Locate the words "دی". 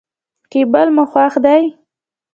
1.45-1.63